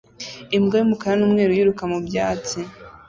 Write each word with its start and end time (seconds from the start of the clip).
Imbwa 0.57 0.75
y'umukara 0.77 1.15
n'umweru 1.19 1.51
yiruka 1.57 1.83
mu 1.91 1.97
byatsi 2.07 2.59